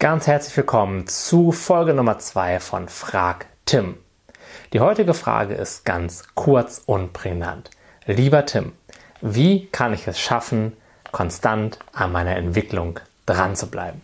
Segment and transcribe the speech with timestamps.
[0.00, 3.98] Ganz herzlich willkommen zu Folge Nummer 2 von Frag Tim.
[4.72, 7.68] Die heutige Frage ist ganz kurz und prägnant.
[8.06, 8.72] Lieber Tim,
[9.20, 10.74] wie kann ich es schaffen,
[11.12, 14.00] konstant an meiner Entwicklung dran zu bleiben?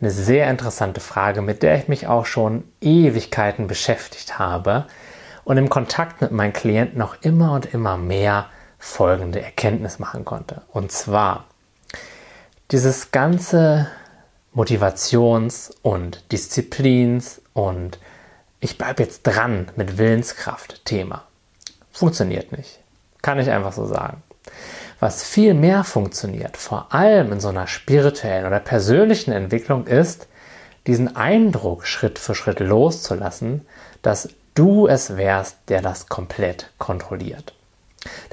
[0.00, 4.86] Eine sehr interessante Frage, mit der ich mich auch schon Ewigkeiten beschäftigt habe
[5.44, 8.46] und im Kontakt mit meinen Klienten noch immer und immer mehr
[8.80, 10.62] folgende Erkenntnis machen konnte.
[10.72, 11.44] Und zwar,
[12.72, 13.86] dieses ganze
[14.54, 17.98] Motivations- und Disziplins- und
[18.60, 21.24] ich bleibe jetzt dran mit Willenskraft Thema.
[21.92, 22.78] Funktioniert nicht.
[23.20, 24.22] Kann ich einfach so sagen.
[25.00, 30.28] Was viel mehr funktioniert, vor allem in so einer spirituellen oder persönlichen Entwicklung, ist,
[30.86, 33.66] diesen Eindruck Schritt für Schritt loszulassen,
[34.02, 37.54] dass du es wärst, der das komplett kontrolliert.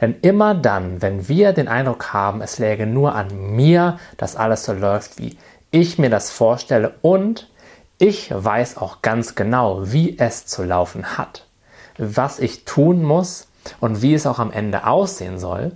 [0.01, 4.65] Denn immer dann, wenn wir den Eindruck haben, es läge nur an mir, dass alles
[4.65, 5.37] so läuft, wie
[5.71, 7.49] ich mir das vorstelle und
[7.97, 11.47] ich weiß auch ganz genau, wie es zu laufen hat,
[11.97, 13.47] was ich tun muss
[13.79, 15.73] und wie es auch am Ende aussehen soll.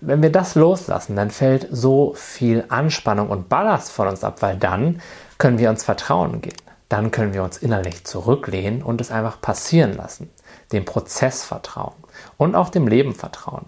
[0.00, 4.56] Wenn wir das loslassen, dann fällt so viel Anspannung und Ballast von uns ab, weil
[4.56, 5.00] dann
[5.38, 6.56] können wir uns vertrauen gehen.
[6.88, 10.30] Dann können wir uns innerlich zurücklehnen und es einfach passieren lassen.
[10.72, 11.94] Dem Prozess vertrauen
[12.36, 13.66] und auch dem Leben vertrauen.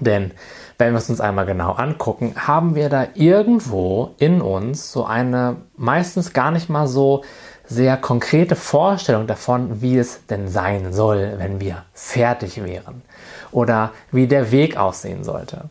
[0.00, 0.32] Denn
[0.78, 5.56] wenn wir es uns einmal genau angucken, haben wir da irgendwo in uns so eine
[5.76, 7.22] meistens gar nicht mal so
[7.66, 13.02] sehr konkrete Vorstellung davon, wie es denn sein soll, wenn wir fertig wären
[13.50, 15.62] oder wie der Weg aussehen sollte.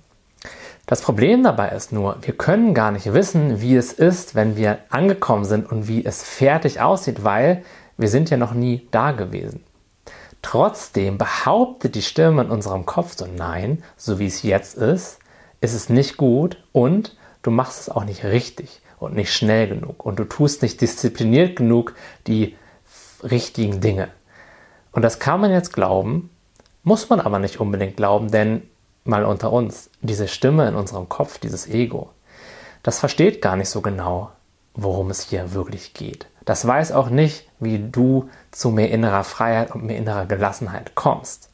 [0.87, 4.79] Das Problem dabei ist nur, wir können gar nicht wissen, wie es ist, wenn wir
[4.89, 7.63] angekommen sind und wie es fertig aussieht, weil
[7.97, 9.63] wir sind ja noch nie da gewesen.
[10.45, 15.17] Trotzdem behauptet die Stimme in unserem Kopf so, nein, so wie es jetzt ist,
[15.59, 20.05] ist es nicht gut und du machst es auch nicht richtig und nicht schnell genug
[20.05, 21.95] und du tust nicht diszipliniert genug
[22.27, 22.55] die
[23.23, 24.09] richtigen Dinge.
[24.91, 26.29] Und das kann man jetzt glauben,
[26.83, 28.69] muss man aber nicht unbedingt glauben, denn
[29.03, 32.11] mal unter uns, diese Stimme in unserem Kopf, dieses Ego,
[32.83, 34.29] das versteht gar nicht so genau,
[34.75, 36.27] worum es hier wirklich geht.
[36.45, 41.49] Das weiß auch nicht, wie du zu mehr innerer Freiheit und mehr innerer Gelassenheit kommst.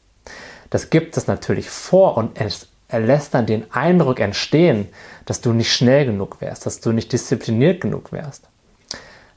[0.70, 4.88] Das gibt es natürlich vor und es lässt dann den Eindruck entstehen,
[5.24, 8.48] dass du nicht schnell genug wärst, dass du nicht diszipliniert genug wärst.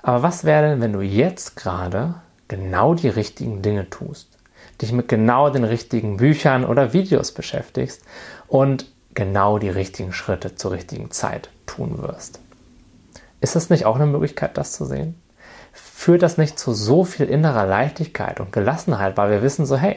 [0.02, 2.16] Aber was wäre denn, wenn du jetzt gerade
[2.48, 4.30] genau die richtigen Dinge tust,
[4.82, 8.04] dich mit genau den richtigen Büchern oder Videos beschäftigst
[8.48, 12.40] und genau die richtigen Schritte zur richtigen Zeit tun wirst?
[13.40, 15.16] Ist es nicht auch eine Möglichkeit, das zu sehen?
[16.06, 19.96] Führt das nicht zu so viel innerer Leichtigkeit und Gelassenheit, weil wir wissen so, hey,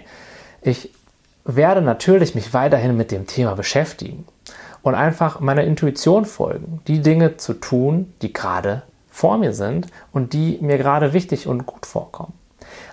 [0.63, 0.91] ich
[1.45, 4.25] werde natürlich mich weiterhin mit dem Thema beschäftigen
[4.81, 10.33] und einfach meiner Intuition folgen, die Dinge zu tun, die gerade vor mir sind und
[10.33, 12.33] die mir gerade wichtig und gut vorkommen.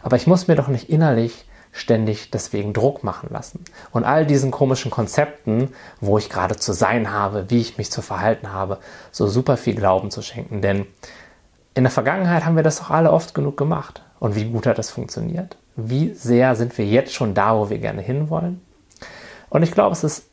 [0.04, 3.64] Aber ich muss mir doch nicht innerlich ständig deswegen Druck machen lassen.
[3.92, 5.70] Und all diesen komischen Konzepten,
[6.02, 8.80] wo ich gerade zu sein habe, wie ich mich zu verhalten habe,
[9.14, 10.62] so super viel Glauben zu schenken.
[10.62, 10.86] Denn
[11.76, 14.02] in der Vergangenheit haben wir das doch alle oft genug gemacht.
[14.20, 15.58] Und wie gut hat das funktioniert?
[15.76, 18.62] Wie sehr sind wir jetzt schon da, wo wir gerne hinwollen?
[19.50, 20.26] Und ich glaube, es ist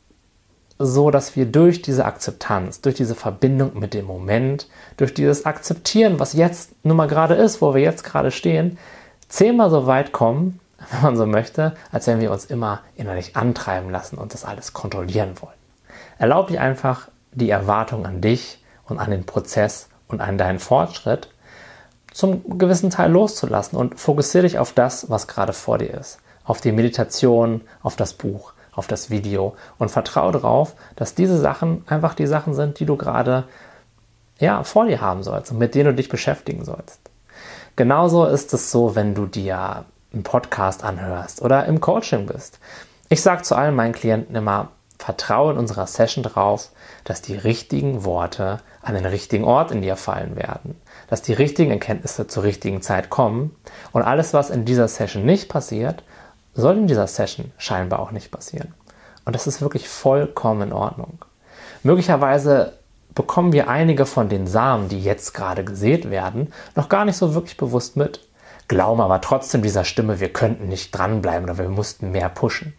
[0.79, 4.67] so, dass wir durch diese Akzeptanz, durch diese Verbindung mit dem Moment,
[4.97, 8.77] durch dieses Akzeptieren, was jetzt nun mal gerade ist, wo wir jetzt gerade stehen,
[9.27, 10.61] zehnmal so weit kommen,
[10.91, 14.71] wenn man so möchte, als wenn wir uns immer innerlich antreiben lassen und das alles
[14.71, 15.53] kontrollieren wollen.
[16.17, 21.32] Erlaub dir einfach die Erwartung an dich und an den Prozess und an deinen Fortschritt
[22.13, 26.19] zum gewissen Teil loszulassen und fokussiere dich auf das, was gerade vor dir ist.
[26.45, 31.83] Auf die Meditation, auf das Buch, auf das Video und vertraue darauf, dass diese Sachen
[31.87, 33.45] einfach die Sachen sind, die du gerade
[34.39, 36.99] ja, vor dir haben sollst und mit denen du dich beschäftigen sollst.
[37.75, 42.59] Genauso ist es so, wenn du dir einen Podcast anhörst oder im Coaching bist.
[43.09, 44.69] Ich sage zu allen meinen Klienten immer,
[45.03, 46.69] vertraue in unserer Session drauf,
[47.03, 50.79] dass die richtigen Worte an den richtigen Ort in dir fallen werden,
[51.09, 53.53] dass die richtigen Erkenntnisse zur richtigen Zeit kommen
[53.91, 56.03] und alles, was in dieser Session nicht passiert,
[56.53, 58.73] soll in dieser Session scheinbar auch nicht passieren.
[59.25, 61.25] Und das ist wirklich vollkommen in Ordnung.
[61.83, 62.73] Möglicherweise
[63.13, 67.33] bekommen wir einige von den Samen, die jetzt gerade gesät werden, noch gar nicht so
[67.33, 68.21] wirklich bewusst mit,
[68.69, 72.73] glauben aber trotzdem dieser Stimme, wir könnten nicht dranbleiben oder wir mussten mehr pushen.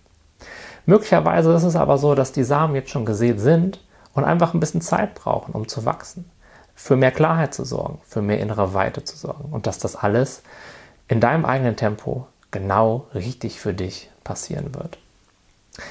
[0.86, 3.80] Möglicherweise ist es aber so, dass die Samen jetzt schon gesät sind
[4.12, 6.30] und einfach ein bisschen Zeit brauchen, um zu wachsen,
[6.74, 10.42] für mehr Klarheit zu sorgen, für mehr innere Weite zu sorgen und dass das alles
[11.08, 14.98] in deinem eigenen Tempo genau richtig für dich passieren wird.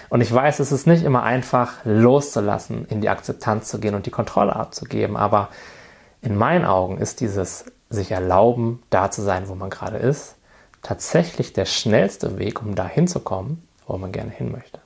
[0.09, 4.05] Und ich weiß, es ist nicht immer einfach loszulassen, in die Akzeptanz zu gehen und
[4.05, 5.49] die Kontrolle abzugeben, aber
[6.23, 10.35] In meinen Augen ist dieses sich erlauben, da zu sein, wo man gerade ist,
[10.81, 14.79] tatsächlich der schnellste Weg, um da hinzukommen, wo man gerne hin möchte.